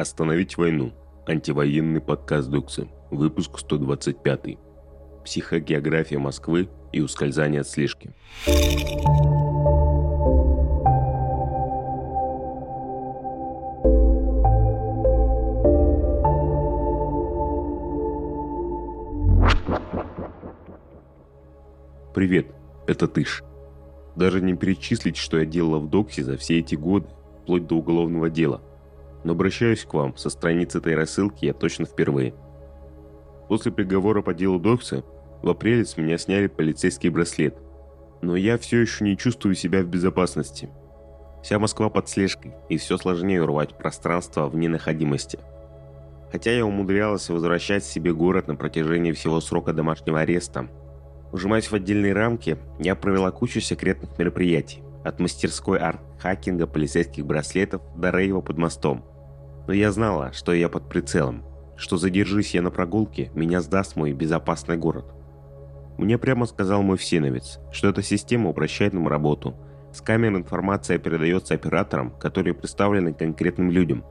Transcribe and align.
Остановить 0.00 0.56
войну. 0.56 0.94
Антивоенный 1.26 2.00
подкаст 2.00 2.48
Дуксы. 2.48 2.88
Выпуск 3.10 3.58
125. 3.58 4.56
Психогеография 5.26 6.18
Москвы 6.18 6.70
и 6.90 7.02
ускользание 7.02 7.60
от 7.60 7.68
слежки. 7.68 8.10
Привет, 22.14 22.46
это 22.86 23.06
Тыш. 23.06 23.44
Даже 24.16 24.40
не 24.40 24.54
перечислить, 24.54 25.18
что 25.18 25.38
я 25.38 25.44
делала 25.44 25.78
в 25.78 25.90
Доксе 25.90 26.24
за 26.24 26.38
все 26.38 26.58
эти 26.60 26.74
годы, 26.74 27.06
вплоть 27.42 27.66
до 27.66 27.74
уголовного 27.74 28.30
дела. 28.30 28.62
Но 29.24 29.32
обращаюсь 29.32 29.84
к 29.84 29.94
вам, 29.94 30.16
со 30.16 30.30
страницы 30.30 30.78
этой 30.78 30.94
рассылки 30.94 31.44
я 31.44 31.52
точно 31.52 31.84
впервые. 31.84 32.34
После 33.48 33.72
приговора 33.72 34.22
по 34.22 34.32
делу 34.32 34.58
Докса 34.58 35.04
в 35.42 35.48
апреле 35.48 35.84
с 35.84 35.96
меня 35.96 36.18
сняли 36.18 36.46
полицейский 36.46 37.10
браслет. 37.10 37.56
Но 38.22 38.36
я 38.36 38.58
все 38.58 38.80
еще 38.80 39.04
не 39.04 39.16
чувствую 39.16 39.54
себя 39.54 39.82
в 39.82 39.86
безопасности. 39.86 40.68
Вся 41.42 41.58
Москва 41.58 41.88
под 41.88 42.08
слежкой, 42.08 42.54
и 42.68 42.76
все 42.76 42.98
сложнее 42.98 43.42
урвать 43.42 43.76
пространство 43.76 44.46
вне 44.46 44.68
находимости. 44.68 45.38
Хотя 46.30 46.52
я 46.52 46.66
умудрялась 46.66 47.28
возвращать 47.28 47.84
себе 47.84 48.12
город 48.12 48.46
на 48.46 48.56
протяжении 48.56 49.12
всего 49.12 49.40
срока 49.40 49.72
домашнего 49.72 50.20
ареста, 50.20 50.68
Ужимаясь 51.32 51.70
в 51.70 51.74
отдельные 51.74 52.12
рамки, 52.12 52.58
я 52.78 52.96
провела 52.96 53.30
кучу 53.30 53.60
секретных 53.60 54.18
мероприятий. 54.18 54.82
От 55.04 55.20
мастерской 55.20 55.78
арт-хакинга 55.78 56.66
полицейских 56.66 57.24
браслетов 57.24 57.82
до 57.96 58.10
рейва 58.10 58.40
под 58.40 58.58
мостом. 58.58 59.04
Но 59.66 59.72
я 59.72 59.92
знала, 59.92 60.32
что 60.32 60.52
я 60.52 60.68
под 60.68 60.88
прицелом. 60.88 61.44
Что 61.76 61.96
задержись 61.96 62.54
я 62.54 62.62
на 62.62 62.70
прогулке, 62.70 63.30
меня 63.34 63.60
сдаст 63.60 63.96
мой 63.96 64.12
безопасный 64.12 64.76
город. 64.76 65.06
Мне 65.98 66.18
прямо 66.18 66.46
сказал 66.46 66.82
мой 66.82 66.96
всеновец, 66.96 67.58
что 67.72 67.88
эта 67.88 68.02
система 68.02 68.50
упрощает 68.50 68.92
нам 68.92 69.08
работу. 69.08 69.54
С 69.92 70.00
камер 70.00 70.36
информация 70.36 70.98
передается 70.98 71.54
операторам, 71.54 72.10
которые 72.10 72.54
представлены 72.54 73.12
конкретным 73.12 73.70
людям. 73.70 74.04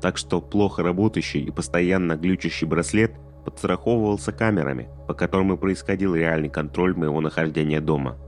Так 0.00 0.16
что 0.16 0.40
плохо 0.40 0.82
работающий 0.82 1.42
и 1.42 1.50
постоянно 1.50 2.16
глючащий 2.16 2.66
браслет– 2.66 3.12
подстраховывался 3.48 4.30
камерами, 4.30 4.90
по 5.06 5.14
которым 5.14 5.54
и 5.54 5.56
происходил 5.56 6.14
реальный 6.14 6.50
контроль 6.50 6.94
моего 6.94 7.22
нахождения 7.22 7.80
дома. 7.80 8.18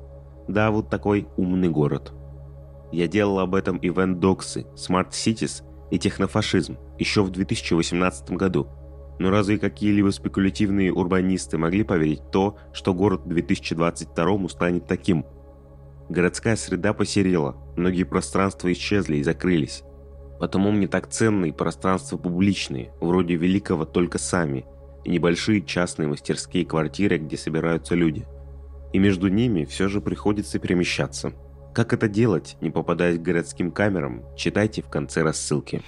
Да, 0.49 0.71
вот 0.71 0.89
такой 0.89 1.29
умный 1.37 1.69
город. 1.69 2.15
Я 2.91 3.07
делал 3.07 3.39
об 3.39 3.55
этом 3.55 3.77
Smart 4.75 5.11
Cities 5.11 5.63
и 5.91 5.99
технофашизм 5.99 6.79
еще 6.99 7.23
в 7.23 7.31
2018 7.31 8.31
году. 8.33 8.69
Но 9.19 9.31
разве 9.31 9.59
какие-либо 9.59 10.11
спекулятивные 10.11 10.93
урбанисты 10.93 11.59
могли 11.59 11.83
поверить 11.83 12.21
в 12.21 12.31
то, 12.31 12.57
что 12.73 12.95
город 12.95 13.23
в 13.25 13.29
2022 13.29 14.49
станет 14.49 14.87
таким? 14.87 15.27
Городская 16.09 16.57
среда 16.57 16.93
посерела, 16.93 17.57
многие 17.77 18.05
пространства 18.05 18.73
исчезли 18.73 19.19
и 19.19 19.23
закрылись. 19.23 19.83
Потому 20.39 20.71
мне 20.71 20.89
так 20.89 21.09
ценны 21.09 21.53
пространства 21.53 22.17
публичные, 22.17 22.93
вроде 23.01 23.37
Великого 23.37 23.85
только 23.85 24.19
сами– 24.19 24.65
и 25.05 25.11
небольшие 25.11 25.63
частные 25.63 26.09
мастерские 26.09 26.65
квартиры, 26.65 27.19
где 27.19 27.37
собираются 27.37 27.95
люди. 27.95 28.27
И 28.93 28.99
между 28.99 29.29
ними 29.29 29.65
все 29.65 29.89
же 29.89 30.01
приходится 30.01 30.59
перемещаться. 30.59 31.33
Как 31.73 31.93
это 31.93 32.09
делать, 32.09 32.57
не 32.61 32.71
попадая 32.71 33.17
к 33.17 33.23
городским 33.23 33.71
камерам, 33.71 34.25
читайте 34.37 34.83
в 34.83 34.89
конце 34.89 35.23
рассылки. 35.23 35.83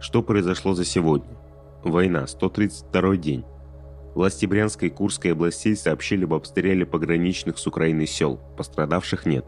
Что 0.00 0.22
произошло 0.22 0.74
за 0.74 0.84
сегодня? 0.84 1.36
Война, 1.84 2.26
132 2.26 3.16
день. 3.16 3.44
Власти 4.14 4.46
Брянской 4.46 4.88
и 4.88 4.90
Курской 4.90 5.32
областей 5.32 5.76
сообщили 5.76 6.24
об 6.24 6.34
обстреле 6.34 6.84
пограничных 6.84 7.58
с 7.58 7.66
Украиной 7.66 8.06
сел, 8.06 8.40
пострадавших 8.56 9.26
нет. 9.26 9.46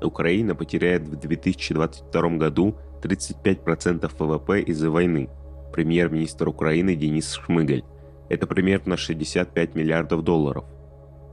Украина 0.00 0.54
потеряет 0.54 1.08
в 1.08 1.16
2022 1.16 2.28
году 2.36 2.76
35% 3.02 4.08
ВВП 4.18 4.60
из-за 4.60 4.90
войны, 4.90 5.30
премьер-министр 5.72 6.48
Украины 6.48 6.94
Денис 6.94 7.32
Шмыгаль. 7.32 7.82
Это 8.28 8.46
примерно 8.46 8.96
65 8.96 9.74
миллиардов 9.74 10.22
долларов. 10.22 10.64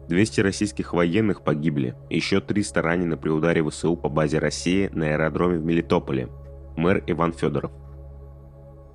200 0.07 0.41
российских 0.41 0.93
военных 0.93 1.43
погибли, 1.43 1.95
еще 2.09 2.41
300 2.41 2.81
ранены 2.81 3.17
при 3.17 3.29
ударе 3.29 3.63
ВСУ 3.63 3.95
по 3.95 4.09
базе 4.09 4.39
России 4.39 4.89
на 4.93 5.13
аэродроме 5.13 5.59
в 5.59 5.65
Мелитополе. 5.65 6.29
Мэр 6.75 7.03
Иван 7.07 7.33
Федоров. 7.33 7.71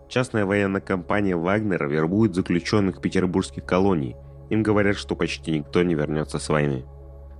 Частная 0.08 0.46
военная 0.46 0.80
компания 0.80 1.36
«Вагнер» 1.36 1.86
вербует 1.86 2.34
заключенных 2.34 3.00
петербургских 3.00 3.64
колоний. 3.64 4.16
Им 4.50 4.62
говорят, 4.62 4.96
что 4.96 5.14
почти 5.14 5.52
никто 5.52 5.82
не 5.82 5.94
вернется 5.94 6.38
с 6.38 6.48
войны. 6.48 6.84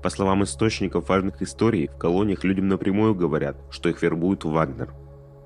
По 0.03 0.11
словам 0.11 0.45
источников 0.45 1.09
важных 1.09 1.43
историй, 1.43 1.89
в 1.89 1.97
колониях 1.97 2.45
людям 2.45 2.69
напрямую 2.69 3.15
говорят, 3.15 3.57
что 3.71 3.89
их 3.89 4.01
вербуют 4.03 4.45
в 4.45 4.51
«Вагнер». 4.51 4.93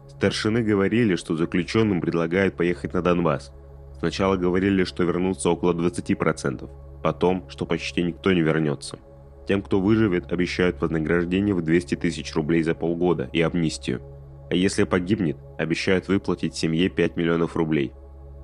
Старшины 0.08 0.62
говорили, 0.62 1.16
что 1.16 1.36
заключенным 1.36 2.00
предлагают 2.00 2.56
поехать 2.56 2.92
на 2.92 3.02
Донбасс. 3.02 3.52
Сначала 3.98 4.36
говорили, 4.36 4.84
что 4.84 5.04
вернутся 5.04 5.48
около 5.48 5.72
20%, 5.72 6.68
потом, 7.02 7.48
что 7.48 7.66
почти 7.66 8.02
никто 8.02 8.32
не 8.32 8.40
вернется. 8.40 8.98
Тем, 9.46 9.62
кто 9.62 9.80
выживет, 9.80 10.32
обещают 10.32 10.80
вознаграждение 10.80 11.54
в 11.54 11.62
200 11.62 11.96
тысяч 11.96 12.34
рублей 12.34 12.62
за 12.62 12.74
полгода 12.74 13.28
и 13.32 13.40
амнистию. 13.40 14.00
А 14.50 14.54
если 14.54 14.84
погибнет, 14.84 15.36
обещают 15.58 16.08
выплатить 16.08 16.54
семье 16.54 16.88
5 16.88 17.16
миллионов 17.16 17.56
рублей. 17.56 17.92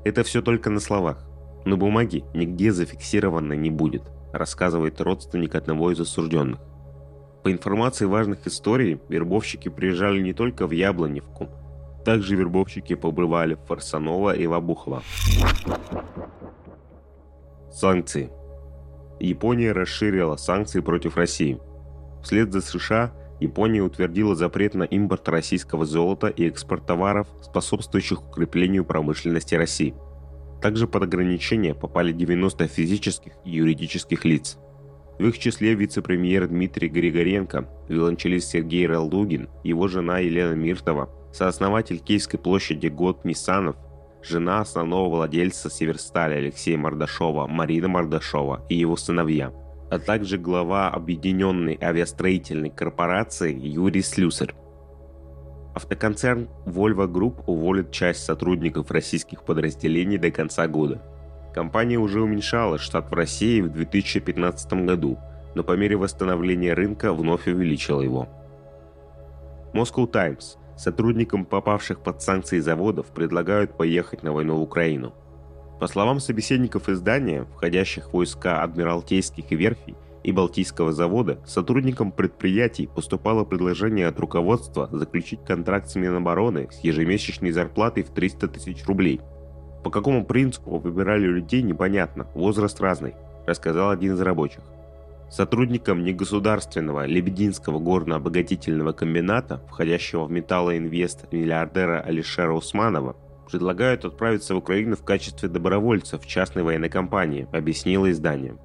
Это 0.05 0.25
все 0.25 0.43
только 0.43 0.71
на 0.71 0.81
словах. 0.81 1.25
На 1.65 1.77
бумаге 1.77 2.25
нигде 2.35 2.73
зафиксировано 2.73 3.53
не 3.53 3.71
будет, 3.71 4.03
рассказывает 4.33 5.01
родственник 5.01 5.55
одного 5.55 5.93
из 5.93 6.01
осужденных. 6.01 6.61
По 7.45 7.53
информации 7.53 8.07
важных 8.07 8.47
историй, 8.47 9.01
вербовщики 9.09 9.69
приезжали 9.69 10.21
не 10.21 10.33
только 10.33 10.67
в 10.67 10.71
Яблоневку, 10.73 11.49
также 12.05 12.37
вербовщики 12.37 12.95
побывали 12.95 13.55
в 13.55 13.61
Фарсанова 13.67 14.35
и 14.35 14.47
Вабухова. 14.47 15.03
Санкции. 17.71 18.31
Япония 19.21 19.73
расширила 19.73 20.37
санкции 20.37 20.81
против 20.81 21.17
России. 21.17 21.59
Вслед 22.23 22.53
за 22.53 22.61
США 22.61 23.13
Япония 23.41 23.83
утвердила 23.83 24.35
запрет 24.35 24.75
на 24.75 24.83
импорт 24.83 25.29
российского 25.29 25.87
золота 25.87 26.29
и 26.29 26.49
экспорт 26.49 26.87
товаров, 26.87 27.29
способствующих 27.43 28.23
укреплению 28.23 28.85
промышленности 28.85 29.55
России. 29.55 29.95
Также 30.61 30.89
под 30.89 31.05
ограничения 31.05 31.75
попали 31.75 32.13
90 32.13 32.67
физических 32.67 33.33
и 33.45 33.51
юридических 33.51 34.25
лиц. 34.25 34.59
В 35.19 35.25
их 35.27 35.39
числе 35.39 35.75
вице-премьер 35.75 36.49
Дмитрий 36.49 36.89
Григоренко, 36.89 37.69
виолончелист 37.89 38.51
Сергей 38.51 38.87
Ралдугин, 38.87 39.49
его 39.65 39.89
жена 39.89 40.19
Елена 40.19 40.55
Миртова, 40.55 41.11
сооснователь 41.33 41.99
Киевской 41.99 42.39
площади 42.39 42.89
Год 42.89 43.25
Нисанов, 43.25 43.77
жена 44.29 44.61
основного 44.61 45.17
владельца 45.17 45.71
Северстали 45.71 46.35
Алексея 46.35 46.77
Мордашова, 46.77 47.47
Марина 47.47 47.89
Мордашова 47.89 48.65
и 48.69 48.77
его 48.77 48.97
сыновья, 48.97 49.53
а 49.91 49.99
также 49.99 50.39
глава 50.39 50.91
Объединенной 50.91 51.79
авиастроительной 51.81 52.71
корпорации 52.71 53.59
Юрий 53.59 54.03
Слюсарь. 54.03 54.55
Автоконцерн 55.75 56.49
Volvo 56.67 57.07
Group 57.07 57.45
уволит 57.47 57.91
часть 57.91 58.25
сотрудников 58.25 58.91
российских 58.91 59.45
подразделений 59.45 60.19
до 60.19 60.31
конца 60.31 60.67
года. 60.67 61.03
Компания 61.55 61.99
уже 61.99 62.21
уменьшала 62.21 62.79
штат 62.79 63.11
в 63.11 63.15
России 63.15 63.61
в 63.61 63.71
2015 63.71 64.73
году, 64.85 65.19
но 65.55 65.65
по 65.65 65.73
мере 65.73 65.97
восстановления 65.97 66.75
рынка 66.75 67.13
вновь 67.13 67.47
увеличила 67.47 68.03
его. 68.03 68.29
Moscow 69.73 70.07
Times– 70.07 70.57
Сотрудникам 70.79 71.45
попавших 71.45 72.01
под 72.01 72.23
санкции 72.23 72.61
заводов 72.61 73.07
предлагают 73.07 73.77
поехать 73.77 74.23
на 74.23 74.33
войну 74.33 74.57
в 74.57 74.63
Украину. 74.63 75.13
По 75.81 75.89
словам 75.89 76.21
собеседников 76.21 76.89
издания, 76.89 77.47
входящих 77.53 78.11
в 78.11 78.13
войска 78.15 78.63
Адмиралтейских 78.63 79.51
верфей 79.51 79.97
и 80.23 80.31
Балтийского 80.31 80.93
завода, 80.93 81.41
сотрудникам 81.45 82.13
предприятий 82.13 82.87
поступало 82.87 83.45
предложение 83.45 84.07
от 84.07 84.21
руководства 84.21 84.89
заключить 84.93 85.45
контракт 85.45 85.89
с 85.89 85.97
Минобороны 85.97 86.69
с 86.71 86.79
ежемесячной 86.79 87.51
зарплатой 87.51 88.05
в 88.05 88.11
300 88.11 88.47
тысяч 88.47 88.87
рублей. 88.87 89.21
По 89.83 89.91
какому 89.91 90.25
принципу 90.25 90.79
выбирали 90.79 91.27
людей 91.27 91.63
непонятно, 91.63 92.29
возраст 92.35 92.81
разный, 92.81 93.15
рассказал 93.49 93.91
один 93.91 94.15
из 94.15 94.21
рабочих. 94.21 94.63
Сотрудникам 95.31 96.05
негосударственного 96.05 97.05
Лебединского 97.05 97.79
горно-обогатительного 97.79 98.93
комбината, 98.93 99.63
входящего 99.69 100.25
в 100.25 100.31
металлоинвест 100.31 101.31
миллиардера 101.33 102.01
Алишера 102.01 102.55
Усманова, 102.55 103.15
предлагают 103.51 104.05
отправиться 104.05 104.55
в 104.55 104.59
Украину 104.59 104.97
в 104.97 105.05
качестве 105.05 105.49
добровольцев 105.49 106.23
в 106.23 106.27
частной 106.27 106.63
военной 106.63 106.89
компании, 106.89 107.47
объяснило 107.53 108.11
издание. 108.11 108.57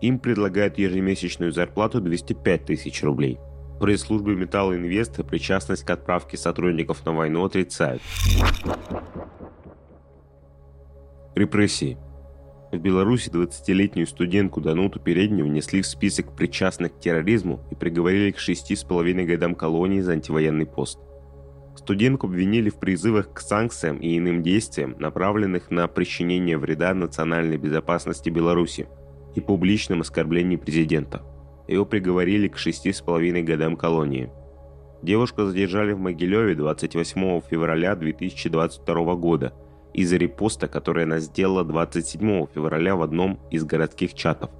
Им 0.00 0.20
предлагают 0.20 0.78
ежемесячную 0.78 1.50
зарплату 1.50 2.00
205 2.00 2.64
тысяч 2.64 3.02
рублей. 3.02 3.38
Пресс-службы 3.80 4.36
Металл 4.36 4.74
Инвест 4.74 5.16
причастность 5.26 5.84
к 5.84 5.90
отправке 5.90 6.36
сотрудников 6.36 7.04
на 7.04 7.12
войну 7.12 7.44
отрицают. 7.44 8.02
Репрессии. 11.34 11.96
В 12.70 12.76
Беларуси 12.76 13.30
20-летнюю 13.30 14.06
студентку 14.06 14.60
Дануту 14.60 15.00
Переднюю 15.00 15.46
внесли 15.46 15.80
в 15.80 15.86
список 15.86 16.36
причастных 16.36 16.94
к 16.94 17.00
терроризму 17.00 17.60
и 17.70 17.74
приговорили 17.74 18.30
к 18.30 18.36
6,5 18.36 19.24
годам 19.24 19.54
колонии 19.54 20.00
за 20.00 20.12
антивоенный 20.12 20.66
пост. 20.66 20.98
Студентку 21.76 22.26
обвинили 22.26 22.68
в 22.68 22.78
призывах 22.78 23.32
к 23.32 23.40
санкциям 23.40 23.96
и 23.96 24.18
иным 24.18 24.42
действиям, 24.42 24.96
направленных 24.98 25.70
на 25.70 25.88
причинение 25.88 26.58
вреда 26.58 26.92
национальной 26.92 27.56
безопасности 27.56 28.28
Беларуси 28.28 28.86
и 29.34 29.40
публичном 29.40 30.02
оскорблении 30.02 30.56
президента. 30.56 31.22
Его 31.68 31.86
приговорили 31.86 32.48
к 32.48 32.58
6,5 32.58 33.42
годам 33.44 33.76
колонии. 33.76 34.30
Девушку 35.00 35.44
задержали 35.44 35.92
в 35.92 36.00
Могилеве 36.00 36.54
28 36.54 37.40
февраля 37.48 37.96
2022 37.96 39.14
года– 39.14 39.54
из-за 39.98 40.16
репоста, 40.16 40.68
который 40.68 41.04
она 41.04 41.18
сделала 41.18 41.64
27 41.64 42.46
февраля 42.54 42.94
в 42.94 43.02
одном 43.02 43.40
из 43.50 43.64
городских 43.64 44.14
чатов. 44.14 44.50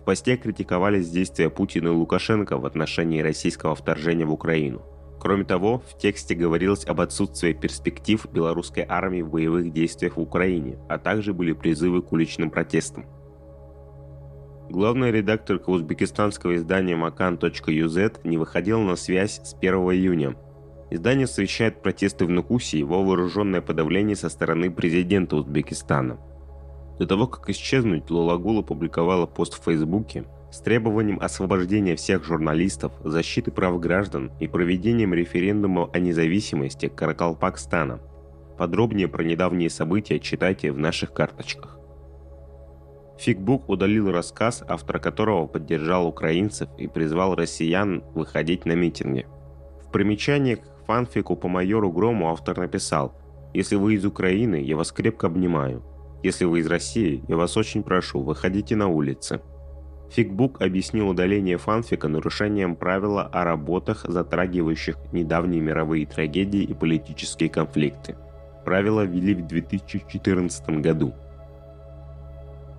В 0.00 0.04
посте 0.04 0.36
критиковались 0.36 1.08
действия 1.08 1.50
Путина 1.50 1.88
и 1.88 1.92
Лукашенко 1.92 2.58
в 2.58 2.66
отношении 2.66 3.20
российского 3.20 3.76
вторжения 3.76 4.26
в 4.26 4.32
Украину. 4.32 4.82
Кроме 5.20 5.44
того, 5.44 5.78
в 5.88 5.96
тексте 5.96 6.34
говорилось 6.34 6.84
об 6.84 7.00
отсутствии 7.00 7.52
перспектив 7.52 8.26
белорусской 8.32 8.84
армии 8.88 9.22
в 9.22 9.30
боевых 9.30 9.72
действиях 9.72 10.16
в 10.16 10.20
Украине, 10.20 10.80
а 10.88 10.98
также 10.98 11.32
были 11.32 11.52
призывы 11.52 12.02
к 12.02 12.10
уличным 12.10 12.50
протестам. 12.50 13.06
Главный 14.68 15.12
редактор 15.12 15.60
узбекистанского 15.64 16.56
издания 16.56 16.96
makan.uz 16.96 18.20
не 18.24 18.36
выходил 18.36 18.80
на 18.80 18.96
связь 18.96 19.40
с 19.44 19.54
1 19.54 19.74
июня, 19.74 20.34
Издание 20.92 21.24
освещает 21.24 21.80
протесты 21.80 22.26
в 22.26 22.28
Нукусе 22.28 22.76
и 22.76 22.80
его 22.80 23.02
вооруженное 23.02 23.62
подавление 23.62 24.14
со 24.14 24.28
стороны 24.28 24.70
президента 24.70 25.36
Узбекистана. 25.36 26.18
До 26.98 27.06
того, 27.06 27.26
как 27.26 27.48
исчезнуть, 27.48 28.10
Лулагул 28.10 28.58
опубликовала 28.58 29.24
пост 29.24 29.58
в 29.58 29.64
Фейсбуке 29.64 30.26
с 30.50 30.60
требованием 30.60 31.18
освобождения 31.18 31.96
всех 31.96 32.24
журналистов, 32.24 32.92
защиты 33.02 33.50
прав 33.50 33.80
граждан 33.80 34.32
и 34.38 34.46
проведением 34.46 35.14
референдума 35.14 35.88
о 35.94 35.98
независимости 35.98 36.88
Каракалпакстана. 36.88 38.02
Подробнее 38.58 39.08
про 39.08 39.24
недавние 39.24 39.70
события 39.70 40.20
читайте 40.20 40.72
в 40.72 40.78
наших 40.78 41.14
карточках. 41.14 41.78
Фигбук 43.18 43.70
удалил 43.70 44.12
рассказ, 44.12 44.62
автор 44.68 44.98
которого 44.98 45.46
поддержал 45.46 46.06
украинцев 46.06 46.68
и 46.76 46.86
призвал 46.86 47.34
россиян 47.34 48.04
выходить 48.14 48.66
на 48.66 48.72
митинги. 48.72 49.26
В 49.86 49.90
примечании 49.90 50.58
фанфику 50.86 51.36
по 51.36 51.48
майору 51.48 51.90
Грому 51.90 52.30
автор 52.30 52.58
написал 52.58 53.14
«Если 53.54 53.76
вы 53.76 53.94
из 53.94 54.04
Украины, 54.04 54.56
я 54.56 54.76
вас 54.76 54.92
крепко 54.92 55.26
обнимаю. 55.26 55.82
Если 56.22 56.44
вы 56.44 56.60
из 56.60 56.66
России, 56.66 57.24
я 57.28 57.36
вас 57.36 57.56
очень 57.56 57.82
прошу, 57.82 58.22
выходите 58.22 58.76
на 58.76 58.88
улицы». 58.88 59.40
Фигбук 60.10 60.60
объяснил 60.60 61.08
удаление 61.08 61.56
фанфика 61.56 62.06
нарушением 62.06 62.76
правила 62.76 63.22
о 63.22 63.44
работах, 63.44 64.04
затрагивающих 64.06 64.96
недавние 65.12 65.62
мировые 65.62 66.04
трагедии 66.06 66.62
и 66.62 66.74
политические 66.74 67.48
конфликты. 67.48 68.16
Правила 68.64 69.04
ввели 69.04 69.34
в 69.34 69.46
2014 69.46 70.68
году. 70.80 71.14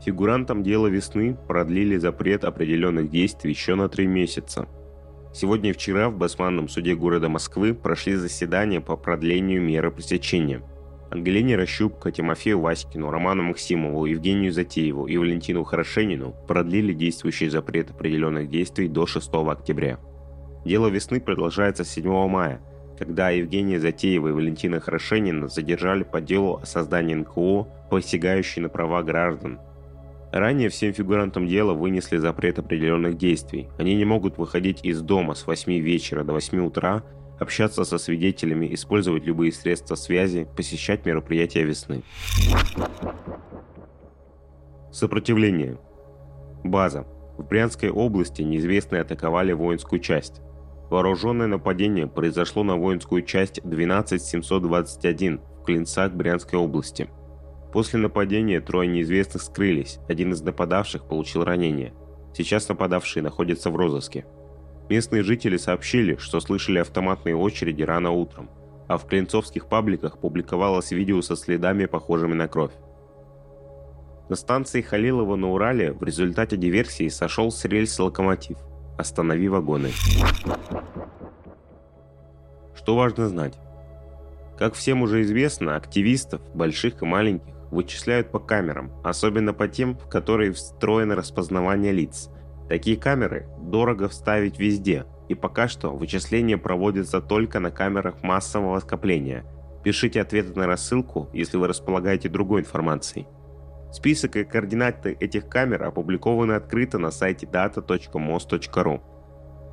Фигурантам 0.06 0.62
дела 0.62 0.88
весны 0.88 1.36
продлили 1.48 1.98
запрет 1.98 2.44
определенных 2.44 3.10
действий 3.10 3.52
еще 3.52 3.74
на 3.76 3.90
три 3.90 4.06
месяца– 4.06 4.68
Сегодня 5.34 5.72
и 5.72 5.74
вчера 5.74 6.10
в 6.10 6.16
Басманном 6.16 6.70
суде 6.70 6.94
города 6.96 7.28
Москвы 7.28 7.74
прошли 7.74 8.14
заседания 8.14 8.80
по 8.80 8.96
продлению 8.96 9.64
меры 9.64 9.90
пресечения. 9.92 10.62
Ангелине 11.10 11.56
Рощупко, 11.56 12.12
Тимофею 12.12 12.60
Васькину, 12.60 13.10
Роману 13.10 13.42
Максимову, 13.42 14.06
Евгению 14.06 14.52
Затееву 14.52 15.08
и 15.08 15.18
Валентину 15.18 15.64
Хорошенину 15.64 16.36
продлили 16.48 16.94
действующий 16.94 17.50
запрет 17.50 17.90
определенных 17.90 18.48
действий 18.48 18.88
до 18.88 19.08
6 19.08 19.28
октября. 19.34 20.00
Дело 20.66 20.88
весны 20.88 21.20
продолжается 21.20 21.84
7 21.84 22.28
мая, 22.28 22.62
когда 23.00 23.32
Евгения 23.32 23.80
Затеева 23.80 24.28
и 24.28 24.32
Валентина 24.32 24.80
Хорошенина 24.80 25.48
задержали 25.48 26.04
по 26.04 26.22
делу 26.22 26.60
о 26.62 26.66
создании 26.68 27.16
НКО, 27.16 27.68
посягающей 27.90 28.62
на 28.62 28.70
права 28.70 29.02
граждан, 29.02 29.60
Ранее 30.34 30.70
всем 30.70 30.94
фигурантам 30.94 31.46
дела 31.46 31.74
вынесли 31.74 32.18
запрет 32.18 32.58
определенных 32.58 33.18
действий. 33.18 33.70
Они 33.78 33.94
не 33.94 34.04
могут 34.04 34.40
выходить 34.40 34.84
из 34.84 35.00
дома 35.00 35.36
с 35.36 35.46
8 35.46 35.72
вечера 35.74 36.24
до 36.24 36.34
8 36.34 36.66
утра, 36.66 37.04
общаться 37.40 37.84
со 37.84 38.00
свидетелями, 38.00 38.74
использовать 38.74 39.26
любые 39.26 39.52
средства 39.52 39.94
связи, 39.94 40.48
посещать 40.58 41.06
мероприятия 41.06 41.62
весны. 41.62 42.02
Сопротивление. 44.92 45.78
База. 46.64 47.06
В 47.38 47.48
Брянской 47.48 47.92
области 47.92 48.42
неизвестные 48.42 49.04
атаковали 49.04 49.54
воинскую 49.54 50.00
часть. 50.00 50.42
Вооруженное 50.90 51.46
нападение 51.46 52.08
произошло 52.08 52.64
на 52.64 52.76
воинскую 52.76 53.22
часть 53.22 53.62
12721 53.64 55.42
в 55.60 55.64
Клинцах 55.64 56.12
Брянской 56.14 56.58
области– 56.58 57.08
После 57.74 58.00
нападения 58.00 58.62
трое 58.62 58.88
неизвестных 58.88 59.42
скрылись, 59.42 59.98
один 60.08 60.32
из 60.32 60.44
нападавших 60.44 61.06
получил 61.06 61.44
ранение. 61.44 61.92
Сейчас 62.32 62.70
нападавшие 62.70 63.24
находятся 63.24 63.72
в 63.72 63.76
розыске. 63.76 64.28
Местные 64.90 65.24
жители 65.24 65.58
сообщили, 65.58 66.18
что 66.18 66.40
слышали 66.40 66.78
автоматные 66.78 67.36
очереди 67.36 67.82
рано 67.82 68.12
утром, 68.12 68.48
а 68.88 69.00
в 69.00 69.08
клинцовских 69.08 69.68
пабликах 69.68 70.20
публиковалось 70.20 70.92
видео 70.92 71.20
со 71.24 71.36
следами, 71.36 71.86
похожими 71.86 72.36
на 72.36 72.48
кровь. 72.48 72.74
На 74.30 74.36
станции 74.36 74.82
Халилова 74.82 75.36
на 75.36 75.52
Урале 75.52 75.94
в 75.94 76.04
результате 76.04 76.58
диверсии 76.58 77.08
сошел 77.08 77.52
с 77.52 77.66
рельс 77.66 77.98
локомотив. 77.98 78.58
Останови 79.00 79.50
вагоны. 79.50 79.90
Что 82.76 82.96
важно 82.96 83.28
знать? 83.30 83.58
Как 84.60 84.76
всем 84.76 85.02
уже 85.02 85.24
известно, 85.24 85.76
активистов, 85.76 86.42
больших 86.54 87.02
и 87.02 87.06
маленьких, 87.06 87.54
вычисляют 87.74 88.32
по 88.32 88.40
камерам, 88.40 88.92
особенно 89.04 89.54
по 89.54 89.68
тем, 89.68 89.98
в 89.98 90.08
которые 90.08 90.52
встроено 90.52 91.16
распознавание 91.16 91.92
лиц. 91.92 92.30
Такие 92.70 92.98
камеры 92.98 93.48
дорого 93.60 94.08
вставить 94.08 94.60
везде, 94.60 95.06
и 95.28 95.36
пока 95.36 95.68
что 95.68 95.90
вычисления 95.90 96.58
проводятся 96.58 97.22
только 97.22 97.60
на 97.60 97.72
камерах 97.72 98.24
массового 98.24 98.80
скопления. 98.80 99.46
Пишите 99.84 100.22
ответы 100.22 100.58
на 100.58 100.66
рассылку, 100.66 101.30
если 101.34 101.58
вы 101.58 101.68
располагаете 101.68 102.30
другой 102.30 102.62
информацией. 102.62 103.28
Список 103.92 104.38
и 104.38 104.44
координаты 104.44 105.16
этих 105.20 105.48
камер 105.50 105.84
опубликованы 105.84 106.54
открыто 106.54 106.98
на 106.98 107.12
сайте 107.12 107.46
data.mos.ru. 107.46 109.02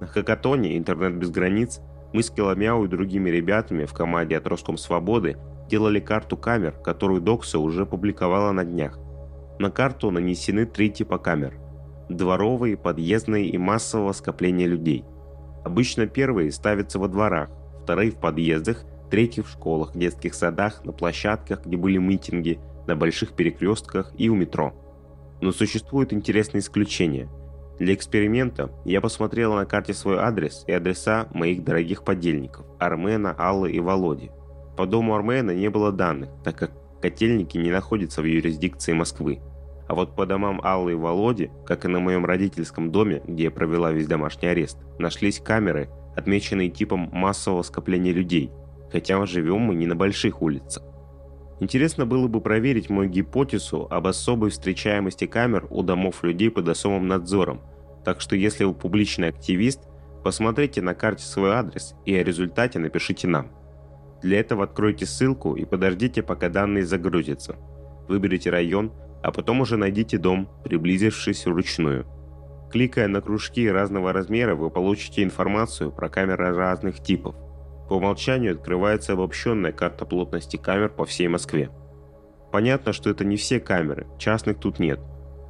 На 0.01 0.07
хакатоне 0.07 0.77
«Интернет 0.77 1.17
без 1.17 1.31
границ» 1.31 1.81
мы 2.13 2.23
с 2.23 2.31
Киломяу 2.31 2.85
и 2.85 2.89
другими 2.89 3.31
ребятами 3.31 3.85
в 3.85 3.93
команде 3.93 4.37
от 4.37 4.47
Роском 4.47 4.77
Свободы 4.77 5.39
делали 5.71 6.00
карту 6.00 6.37
камер, 6.37 6.73
которую 6.73 7.21
Докса 7.21 7.59
уже 7.59 7.87
публиковала 7.87 8.50
на 8.53 8.65
днях. 8.65 8.99
На 9.59 9.71
карту 9.71 10.11
нанесены 10.11 10.67
три 10.67 10.91
типа 10.91 11.19
камер– 11.19 11.55
дворовые, 12.09 12.77
подъездные 12.77 13.47
и 13.49 13.57
массового 13.57 14.12
скопления 14.12 14.67
людей. 14.67 15.05
Обычно 15.65 16.07
первые 16.07 16.50
ставятся 16.50 16.99
во 16.99 17.09
дворах, 17.09 17.50
вторые 17.83 18.11
в 18.11 18.17
подъездах, 18.17 18.85
третьи 19.11 19.43
в 19.43 19.49
школах, 19.49 19.97
детских 19.97 20.35
садах, 20.35 20.85
на 20.85 20.93
площадках, 20.93 21.65
где 21.65 21.77
были 21.77 21.99
митинги, 21.99 22.59
на 22.87 22.97
больших 22.97 23.35
перекрестках 23.35 24.12
и 24.19 24.29
у 24.29 24.35
метро. 24.35 24.75
Но 25.41 25.53
существуют 25.53 26.12
интересные 26.12 26.61
исключения. 26.61 27.29
Для 27.79 27.95
эксперимента 27.95 28.71
я 28.85 29.00
посмотрела 29.00 29.57
на 29.57 29.67
карте 29.67 29.95
свой 29.95 30.19
адрес 30.19 30.65
и 30.67 30.73
адреса 30.73 31.29
моих 31.33 31.62
дорогих 31.65 32.05
подельников– 32.05 32.67
Армена, 32.79 33.35
Аллы 33.39 33.71
и 33.71 33.81
Володи– 33.81 34.31
по 34.77 34.87
дому 34.87 35.15
Армена 35.15 35.50
не 35.53 35.69
было 35.69 35.93
данных, 35.93 36.31
так 36.45 36.57
как 36.57 36.73
котельники 37.00 37.57
не 37.59 37.71
находятся 37.71 38.23
в 38.23 38.25
юрисдикции 38.25 38.93
Москвы. 38.93 39.41
А 39.89 39.95
вот 39.95 40.15
по 40.15 40.25
домам 40.25 40.61
Аллы 40.62 40.93
и 40.93 40.95
Володи, 40.95 41.50
как 41.67 41.85
и 41.85 41.89
на 41.89 41.99
моем 41.99 42.25
родительском 42.25 42.93
доме, 42.93 43.23
где 43.27 43.45
я 43.45 43.50
провела 43.50 43.91
весь 43.91 44.07
домашний 44.07 44.49
арест, 44.49 44.79
нашлись 44.99 45.41
камеры, 45.41 45.91
отмеченные 46.17 46.71
типом 46.71 47.09
массового 47.12 47.62
скопления 47.62 48.12
людей, 48.12 48.50
хотя 48.93 49.25
живем 49.27 49.62
мы 49.62 49.75
не 49.75 49.87
на 49.87 49.97
больших 49.97 50.43
улицах. 50.43 50.85
Интересно 51.61 52.07
было 52.07 52.27
бы 52.27 52.41
проверить 52.41 52.89
мою 52.89 53.11
гипотезу 53.11 53.87
об 53.91 54.07
особой 54.07 54.50
встречаемости 54.50 55.27
камер 55.27 55.67
у 55.71 55.83
домов 55.83 56.23
людей 56.23 56.50
под 56.50 56.69
особым 56.69 57.07
надзором, 57.07 57.61
так 58.05 58.21
что 58.21 58.35
если 58.35 58.65
вы 58.65 58.73
публичный 58.73 59.29
активист, 59.29 59.81
посмотрите 60.25 60.81
на 60.81 60.95
карте 60.95 61.25
свой 61.25 61.50
адрес 61.50 61.95
и 62.07 62.15
о 62.15 62.25
результате 62.25 62.79
напишите 62.79 63.29
нам. 63.29 63.50
Для 64.23 64.41
этого 64.41 64.65
откройте 64.65 65.07
ссылку 65.07 65.55
и 65.55 65.65
подождите, 65.65 66.23
пока 66.23 66.49
данные 66.49 66.85
загрузятся. 66.85 67.57
Выберите 68.09 68.50
район, 68.50 68.93
а 69.23 69.33
потом 69.33 69.61
уже 69.61 69.77
найдите 69.77 70.19
дом, 70.19 70.49
приблизившись 70.65 71.47
вручную. 71.47 72.07
Кликая 72.71 73.09
на 73.09 73.21
кружки 73.21 73.69
разного 73.69 74.12
размера, 74.12 74.55
вы 74.55 74.71
получите 74.71 75.23
информацию 75.23 75.91
про 75.91 76.09
камеры 76.09 76.55
разных 76.55 77.00
типов. 77.03 77.35
По 77.89 77.95
умолчанию 77.95 78.53
открывается 78.53 79.15
обобщенная 79.15 79.73
карта 79.73 80.05
плотности 80.05 80.57
камер 80.57 80.91
по 80.91 81.05
всей 81.05 81.29
Москве. 81.29 81.71
Понятно, 82.53 82.93
что 82.93 83.11
это 83.11 83.25
не 83.25 83.37
все 83.37 83.59
камеры, 83.59 84.07
частных 84.19 84.59
тут 84.59 84.79
нет, 84.79 85.00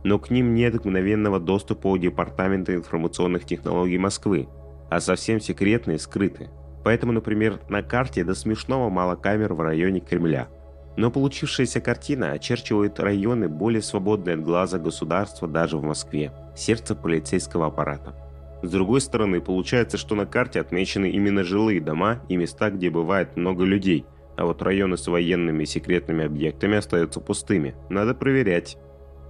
но 0.05 0.19
к 0.19 0.31
ним 0.31 0.55
нет 0.55 0.75
мгновенного 0.75 1.41
доступа 1.41 1.89
у 1.89 1.99
Департамента 1.99 2.75
информационных 2.75 3.45
технологий 3.45 3.99
Москвы, 3.99 4.49
а 4.91 5.00
совсем 5.00 5.41
секретные 5.41 5.99
скрыты. 5.99 6.49
Поэтому, 6.85 7.13
например, 7.13 7.61
на 7.69 7.83
карте 7.83 8.25
до 8.25 8.35
смешного 8.35 8.89
мало 8.89 9.17
камер 9.17 9.55
в 9.55 9.61
районе 9.61 10.01
Кремля. 10.01 10.49
Но 10.97 11.11
получившаяся 11.11 11.81
картина 11.81 12.33
очерчивает 12.33 12.99
районы 12.99 13.49
более 13.49 13.83
свободные 13.83 14.35
от 14.35 14.43
глаза 14.43 14.79
государства 14.79 15.47
даже 15.47 15.77
в 15.77 15.83
Москве, 15.83 16.33
сердце 16.57 16.95
полицейского 16.95 17.67
аппарата. 17.67 18.15
С 18.63 18.71
другой 18.71 19.01
стороны, 19.01 19.41
получается, 19.41 19.97
что 19.97 20.15
на 20.15 20.27
карте 20.27 20.61
отмечены 20.61 21.11
именно 21.11 21.45
жилые 21.45 21.81
дома 21.81 22.21
и 22.29 22.37
места, 22.37 22.71
где 22.71 22.91
бывает 22.91 23.37
много 23.37 23.65
людей, 23.65 24.05
а 24.37 24.45
вот 24.45 24.63
районы 24.63 24.97
с 24.97 25.07
военными 25.07 25.63
и 25.63 25.67
секретными 25.67 26.25
объектами 26.25 26.77
остаются 26.77 27.21
пустыми. 27.21 27.75
Надо 27.89 28.15
проверять. 28.15 28.77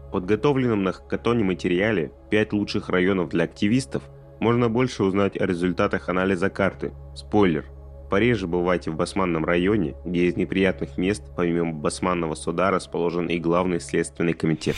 В 0.08 0.12
подготовленном 0.12 0.82
на 0.82 0.92
хакатоне 0.92 1.44
материале 1.44 2.12
«5 2.32 2.48
лучших 2.52 2.88
районов 2.88 3.28
для 3.28 3.44
активистов» 3.44 4.02
можно 4.40 4.68
больше 4.68 5.04
узнать 5.04 5.40
о 5.40 5.46
результатах 5.46 6.08
анализа 6.08 6.50
карты. 6.50 6.92
Спойлер. 7.14 7.66
Пореже 8.10 8.48
бывайте 8.48 8.90
в 8.90 8.96
Басманном 8.96 9.44
районе, 9.44 9.94
где 10.04 10.24
из 10.24 10.36
неприятных 10.36 10.98
мест, 10.98 11.22
помимо 11.36 11.72
Басманного 11.72 12.34
суда, 12.34 12.70
расположен 12.72 13.28
и 13.28 13.38
главный 13.38 13.78
следственный 13.78 14.32
комитет. 14.32 14.74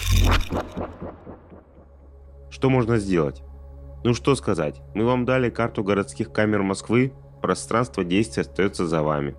Что 2.51 2.69
можно 2.69 2.99
сделать? 2.99 3.43
Ну 4.05 4.13
что 4.15 4.35
сказать, 4.35 4.83
мы 4.95 5.07
вам 5.07 5.25
дали 5.25 5.49
карту 5.49 5.83
городских 5.83 6.33
камер 6.33 6.63
Москвы, 6.63 7.13
пространство 7.41 8.05
действия 8.05 8.43
остается 8.43 8.87
за 8.87 9.03
вами. 9.03 9.37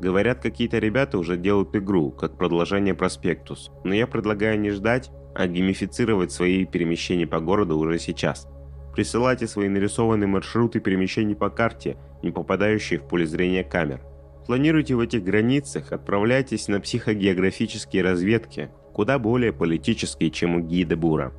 Говорят, 0.00 0.40
какие-то 0.40 0.78
ребята 0.78 1.18
уже 1.18 1.36
делают 1.36 1.76
игру, 1.76 2.10
как 2.10 2.38
продолжение 2.38 2.94
проспектус, 2.94 3.70
но 3.84 3.92
я 3.94 4.06
предлагаю 4.06 4.58
не 4.58 4.70
ждать, 4.70 5.10
а 5.34 5.46
геймифицировать 5.46 6.32
свои 6.32 6.64
перемещения 6.64 7.26
по 7.26 7.40
городу 7.40 7.76
уже 7.76 7.98
сейчас. 7.98 8.48
Присылайте 8.94 9.46
свои 9.46 9.68
нарисованные 9.68 10.26
маршруты 10.26 10.80
перемещений 10.80 11.34
по 11.34 11.48
карте, 11.48 11.96
не 12.22 12.30
попадающие 12.30 12.98
в 12.98 13.04
поле 13.04 13.26
зрения 13.26 13.64
камер. 13.64 14.00
Планируйте 14.46 14.94
в 14.94 15.00
этих 15.00 15.24
границах, 15.24 15.92
отправляйтесь 15.92 16.68
на 16.68 16.80
психогеографические 16.80 18.02
разведки, 18.02 18.70
куда 18.92 19.18
более 19.18 19.52
политические, 19.52 20.30
чем 20.30 20.56
у 20.56 20.60
гида 20.60 20.96
Бура. 20.96 21.32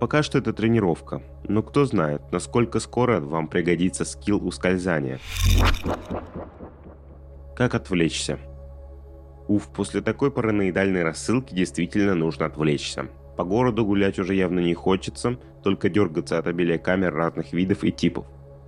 Пока 0.00 0.22
что 0.22 0.38
это 0.38 0.52
тренировка, 0.52 1.22
но 1.44 1.62
кто 1.62 1.84
знает, 1.84 2.22
насколько 2.32 2.80
скоро 2.80 3.20
вам 3.20 3.46
пригодится 3.46 4.04
скилл 4.04 4.44
ускользания. 4.46 5.20
Как 7.54 7.74
отвлечься? 7.74 8.38
Уф, 9.46 9.68
после 9.72 10.00
такой 10.00 10.30
параноидальной 10.30 11.04
рассылки 11.04 11.54
действительно 11.54 12.14
нужно 12.14 12.46
отвлечься. 12.46 13.08
По 13.36 13.44
городу 13.44 13.84
гулять 13.84 14.18
уже 14.18 14.34
явно 14.34 14.60
не 14.60 14.74
хочется, 14.74 15.38
только 15.62 15.88
дергаться 15.88 16.38
от 16.38 16.46
обилия 16.46 16.78
камер 16.78 17.14
разных 17.14 17.52
видов 17.52 17.84
и 17.84 17.90
типов. 17.92 18.26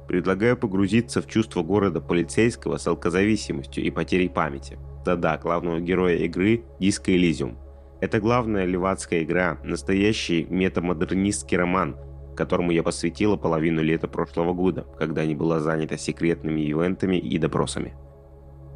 Предлагаю 0.09 0.56
погрузиться 0.56 1.23
в 1.23 1.26
чувство 1.26 1.62
города 1.62 2.00
полицейского 2.00 2.76
с 2.76 2.87
алкозависимостью 2.87 3.85
и 3.85 3.90
потерей 3.90 4.28
памяти. 4.28 4.78
Да-да, 5.04 5.38
главного 5.38 5.80
героя 5.80 6.16
игры– 6.16 6.64
Диско 6.80 7.14
Элизиум. 7.14 7.59
Это 8.00 8.21
главная 8.21 8.64
левацкая 8.64 9.23
игра, 9.23 9.59
настоящий 9.64 10.47
метамодернистский 10.50 11.56
роман, 11.56 11.97
которому 12.37 12.71
я 12.71 12.83
посвятила 12.83 13.37
половину 13.37 13.83
лета 13.83 14.09
прошлого 14.09 14.52
года, 14.52 14.87
когда 14.99 15.25
не 15.25 15.35
была 15.35 15.61
занята 15.61 15.97
секретными 15.97 16.61
ивентами 16.61 17.16
и 17.16 17.38
допросами. 17.38 17.94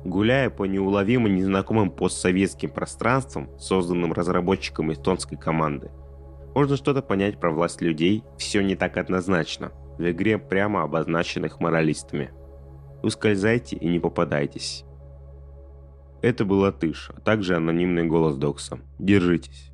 Гуляя 0.08 0.48
по 0.48 0.64
неуловимо 0.64 1.28
незнакомым 1.28 1.90
постсоветским 1.90 2.70
пространствам, 2.70 3.50
созданным 3.58 4.14
разработчиком 4.14 4.90
эстонской 4.90 5.36
команды, 5.36 5.90
можно 6.54 6.78
что-то 6.78 7.02
понять 7.02 7.38
про 7.38 7.50
власть 7.50 7.82
людей, 7.82 8.24
все 8.38 8.62
не 8.62 8.74
так 8.74 8.96
однозначно, 8.96 9.70
в 9.98 10.10
игре 10.10 10.38
прямо 10.38 10.82
обозначенных 10.82 11.60
моралистами. 11.60 12.30
Ускользайте 13.02 13.76
и 13.76 13.86
не 13.86 13.98
попадайтесь. 13.98 14.86
Это 16.22 16.46
был 16.46 16.64
Атыш, 16.64 17.10
а 17.14 17.20
также 17.20 17.54
анонимный 17.54 18.04
голос 18.04 18.36
Докса. 18.36 18.78
Держитесь. 18.98 19.70